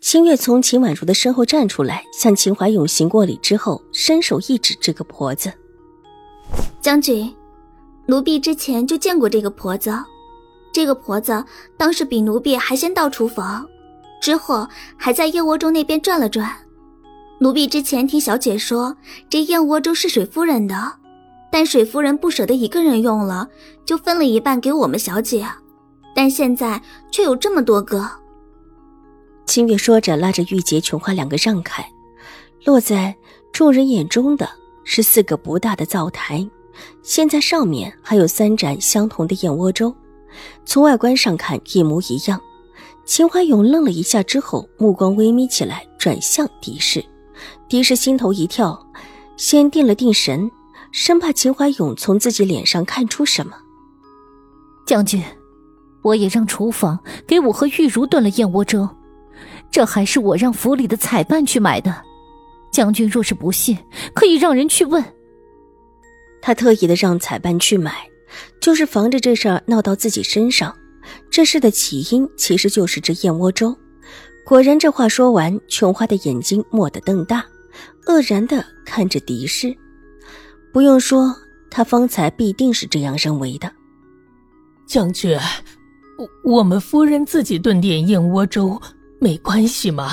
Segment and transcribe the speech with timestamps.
[0.00, 5.52] 清月从秦婉如的身后站出来，向秦怀勇行过礼之后，伸手一指这个婆子
[6.80, 7.34] ：“将军，
[8.06, 9.92] 奴婢之前就见过这个婆子。
[10.72, 11.44] 这个婆子
[11.76, 13.66] 当时比奴婢还先到厨房，
[14.20, 16.48] 之后还在燕窝粥那边转了转。
[17.40, 18.96] 奴婢之前听小姐说，
[19.28, 20.92] 这燕窝粥是水夫人的，
[21.50, 23.48] 但水夫人不舍得一个人用了，
[23.84, 25.44] 就分了一半给我们小姐。
[26.14, 26.80] 但现在
[27.10, 28.08] 却有这么多个。”
[29.48, 31.82] 清月说着，拉着玉洁、琼花两个让开。
[32.64, 33.16] 落在
[33.50, 34.46] 众人眼中的
[34.84, 36.46] 是四个不大的灶台，
[37.02, 39.92] 现在上面还有三盏相同的燕窝粥，
[40.66, 42.38] 从外观上看一模一样。
[43.06, 47.02] 秦怀勇愣了一下之后，目光微眯起来，转向狄氏。
[47.70, 48.78] 狄氏心头一跳，
[49.38, 50.50] 先定了定神，
[50.92, 53.56] 生怕秦怀勇从自己脸上看出什么。
[54.84, 55.22] 将军，
[56.02, 58.86] 我也让厨房给我和玉茹炖了燕窝粥。
[59.78, 62.02] 这还是我让府里的采办去买的，
[62.72, 63.78] 将军若是不信，
[64.12, 65.00] 可以让人去问。
[66.42, 67.92] 他特意的让采办去买，
[68.60, 70.76] 就是防着这事儿闹到自己身上。
[71.30, 73.72] 这事的起因其实就是这燕窝粥。
[74.44, 77.46] 果然，这话说完，琼花的眼睛蓦地瞪大，
[78.04, 79.72] 愕然的看着狄氏。
[80.72, 81.32] 不用说，
[81.70, 83.70] 他方才必定是这样认为的。
[84.88, 85.38] 将军，
[86.42, 88.76] 我我们夫人自己炖点燕窝粥。
[89.20, 90.12] 没关系吗？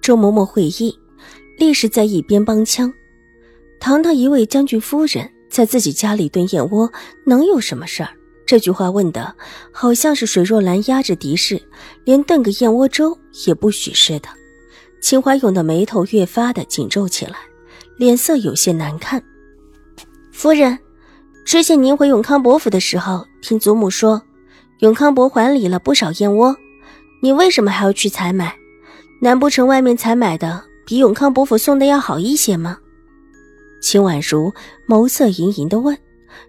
[0.00, 0.96] 周嬷嬷会意，
[1.58, 2.92] 立时在一边帮腔
[3.80, 6.90] ：“堂堂一位将军夫人，在自己家里炖燕窝，
[7.26, 8.10] 能有什么事儿？”
[8.46, 9.34] 这句话问的，
[9.72, 11.60] 好像是水若兰压着敌视，
[12.04, 13.16] 连炖个燕窝粥
[13.46, 14.28] 也不许似的。
[15.00, 17.36] 秦怀勇的眉头越发的紧皱起来，
[17.96, 19.22] 脸色有些难看。
[20.32, 20.78] 夫人，
[21.44, 24.20] 之前您回永康伯府的时候，听祖母说，
[24.80, 26.56] 永康伯还礼了不少燕窝。
[27.22, 28.56] 你为什么还要去采买？
[29.22, 32.78] 难不成外面采买的比永康伯府送的要好一些吗？
[33.82, 34.52] 秦婉如
[34.88, 35.96] 眸色盈盈的问。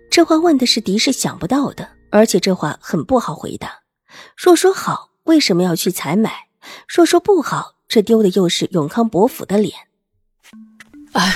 [0.09, 3.79] 这话问的是狄氏想不到的，而且这话很不好回答。
[4.37, 6.31] 若说好，为什么要去采买？
[6.87, 9.73] 若说不好，这丢的又是永康伯府的脸。
[11.13, 11.33] 啊，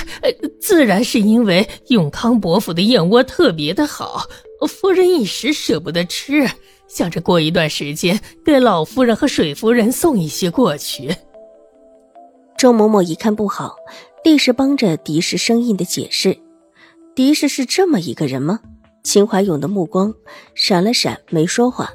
[0.60, 4.26] 自然是因为永康伯府的燕窝特别的好，
[4.68, 6.48] 夫人一时舍不得吃。
[6.88, 11.14] 想着过一段时间给老夫人和水夫人送一些过去。
[12.56, 13.76] 周嬷嬷一看不好，
[14.24, 16.38] 立时帮着狄氏生硬的解释
[17.14, 18.60] ：“狄氏是这么一个人吗？”
[19.04, 20.12] 秦怀勇的目光
[20.54, 21.90] 闪了闪，没说话。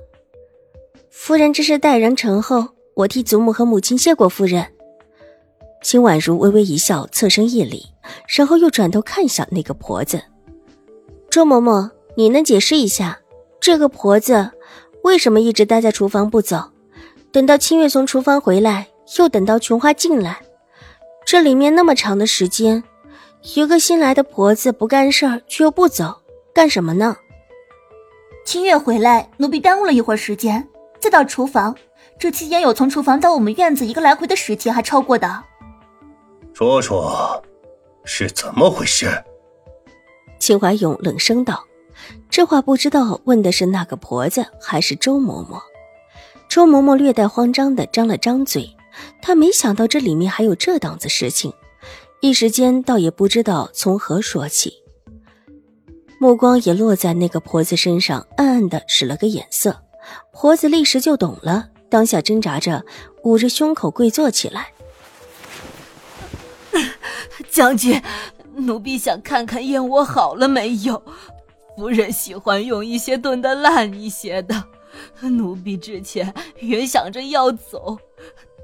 [1.10, 4.66] 夫人这是待人诚厚，我替祖母和母亲谢过夫人。
[5.82, 7.86] 秦婉如微微一笑，侧身一礼，
[8.28, 10.22] 然后又转头看向那个婆子
[11.30, 13.20] ：“周嬷嬷，你能解释一下
[13.60, 14.52] 这个婆子？”
[15.04, 16.72] 为什么一直待在厨房不走？
[17.32, 20.42] 等到清月从厨房回来，又等到琼花进来，
[21.26, 22.84] 这里面那么长的时间，
[23.56, 26.22] 一个新来的婆子不干事儿却又不走，
[26.54, 27.16] 干什么呢？
[28.46, 30.68] 清月回来，奴婢耽误了一会儿时间，
[31.00, 31.76] 再到厨房，
[32.20, 35.44] 这期间有从厨房到我们院子一个来回的时间，还超过的。
[36.54, 37.42] 说说，
[38.04, 39.08] 是怎么回事？
[40.38, 41.64] 秦怀勇冷声道。
[42.30, 45.62] 这话不知道问的是那个婆子还是周嬷嬷。
[46.48, 48.76] 周嬷嬷略带慌张的张了张嘴，
[49.22, 51.54] 她没想到这里面还有这档子事情，
[52.20, 54.74] 一时间倒也不知道从何说起。
[56.20, 59.82] 目光也落在那个婆子身上，暗暗的使了个眼色。
[60.32, 62.86] 婆子立时就懂了，当下挣扎着
[63.24, 64.74] 捂着胸口跪坐起来。
[67.50, 68.02] 将军，
[68.56, 71.02] 奴婢想看看燕窝好了没有。
[71.78, 74.64] 夫人喜欢用一些炖的烂一些的，
[75.22, 77.98] 奴婢之前原想着要走，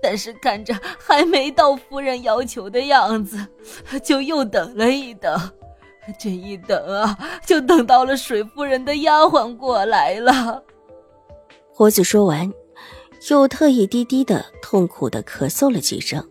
[0.02, 3.48] 但是看着还没到夫人要求的样子，
[4.04, 5.36] 就又等了一等。
[6.18, 10.64] 这一等啊，就等到了水夫人的丫鬟过来了。
[11.74, 12.50] 活子说完，
[13.30, 16.26] 又特意低低的、痛苦的咳嗽了几声，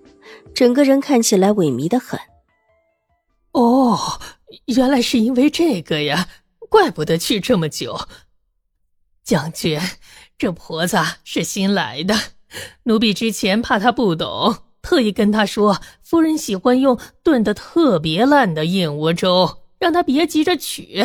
[0.54, 2.18] 整个人看起来萎靡的很。
[3.52, 3.98] 哦，
[4.66, 6.26] 原来是因为这个呀。
[6.68, 8.08] 怪不得去这么久，
[9.22, 9.80] 将军，
[10.36, 12.14] 这婆子是新来的，
[12.84, 21.04] 奴婢之前怕她不懂，特意跟她说，夫人喜欢用炖的特别烂的燕窝粥，让她别急着取。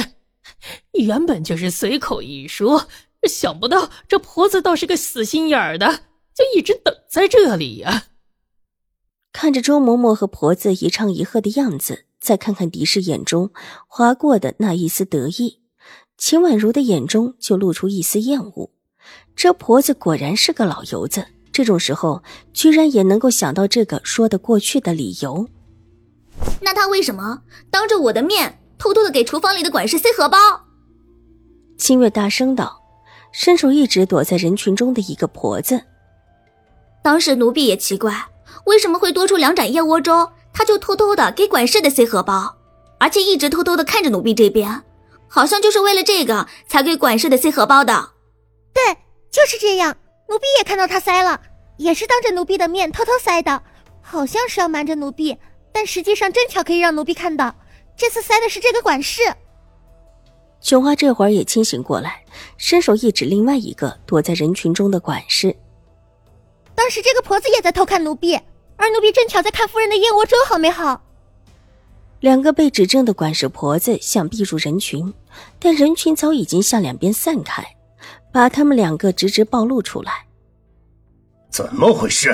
[0.93, 2.87] 原本就是随口一说，
[3.27, 6.01] 想不到这婆子倒是个死心眼儿的，
[6.33, 8.05] 就一直等在这里呀。
[9.31, 13.49] 看着周嬷嬷和婆子一唱一和的样子，再看看狄氏眼中
[13.87, 15.59] 划过的那一丝得意，
[16.17, 18.69] 秦婉如的眼中就露出一丝厌恶。
[19.35, 22.21] 这婆子果然是个老油子，这种时候
[22.53, 25.49] 居然也能够想到这个说得过去的理由。
[26.61, 27.41] 那她为什么
[27.71, 30.37] 当着我的面偷偷的给厨房里的管事塞荷包？
[31.77, 32.79] 清月大声道，
[33.31, 35.81] 伸手一指躲在人群中的一个婆子。
[37.03, 38.27] 当时奴婢也奇怪。
[38.65, 40.29] 为什么会多出两盏燕窝粥？
[40.53, 42.57] 他就偷偷的给管事的塞荷包，
[42.99, 44.83] 而且一直偷偷的看着奴婢这边，
[45.27, 48.11] 好像就是为了这个才给管事的塞荷包的。
[48.73, 48.83] 对，
[49.31, 49.95] 就是这样。
[50.27, 51.39] 奴婢也看到他塞了，
[51.77, 53.61] 也是当着奴婢的面偷偷塞的，
[54.01, 55.37] 好像是要瞒着奴婢，
[55.73, 57.53] 但实际上正巧可以让奴婢看到。
[57.97, 59.21] 这次塞的是这个管事。
[60.61, 62.23] 琼花这会儿也清醒过来，
[62.57, 65.55] 伸手一指另外一个躲在人群中的管事。
[66.73, 68.39] 当时这个婆子也在偷看奴婢。
[68.81, 70.99] 而奴婢正巧在看夫人的燕窝粥好没好？
[72.19, 75.13] 两个被指证的管事婆子想避入人群，
[75.59, 77.63] 但人群早已经向两边散开，
[78.33, 80.25] 把他们两个直直暴露出来。
[81.51, 82.33] 怎么回事？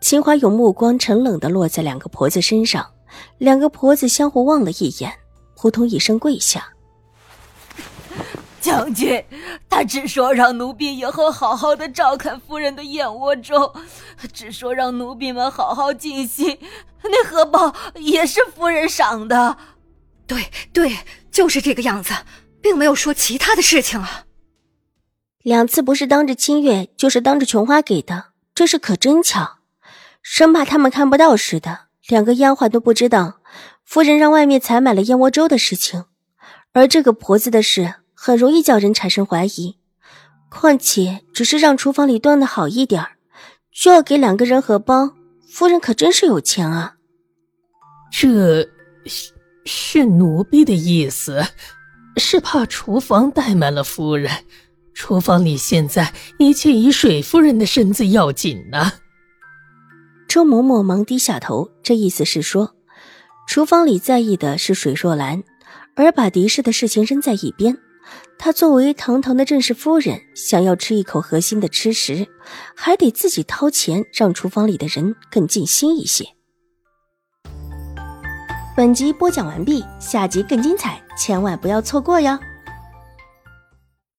[0.00, 2.88] 秦华有目光沉冷的落在两个婆子身上，
[3.38, 5.12] 两个婆子相互望了一眼，
[5.56, 6.72] 扑通一声跪下。
[8.60, 9.24] 将军，
[9.68, 13.74] 他只说让奴婢以后好好的照看夫人的燕窝粥，
[14.32, 16.58] 只说让奴婢们好好尽心。
[17.02, 19.56] 那荷包也是夫人赏的。
[20.26, 20.98] 对对，
[21.30, 22.12] 就是这个样子，
[22.60, 24.24] 并没有说其他的事情啊。
[25.42, 29.58] 两次不是当着清月，就是当着琼花给的，这事可真巧，
[30.20, 31.86] 生怕他们看不到似的。
[32.06, 33.40] 两个丫鬟都不知道
[33.84, 36.04] 夫人让外面采买了燕窝粥的事情，
[36.72, 37.94] 而这个婆子的事。
[38.22, 39.78] 很容易叫人产生怀疑，
[40.50, 43.02] 况且只是让厨房里端的好一点
[43.72, 45.14] 就要给两个人荷包，
[45.48, 46.96] 夫人可真是有钱啊！
[48.12, 48.68] 这
[49.06, 49.32] 是
[49.64, 51.42] 是奴婢的意思，
[52.18, 54.30] 是怕厨房怠慢了夫人。
[54.92, 58.92] 厨房里现在一切以水夫人的身子要紧呢。
[60.28, 62.74] 周嬷嬷忙低下头，这意思是说，
[63.48, 65.42] 厨房里在意的是水若兰，
[65.96, 67.78] 而把狄氏的事情扔在一边。
[68.38, 72.26] 她作为堂堂的正室夫人，想要吃一口核心的吃食，
[72.74, 76.24] 还得自己掏钱，让厨房里的人更尽心一些。
[78.76, 82.38] 本集播讲完毕，下集更精彩，千万不要错过哟！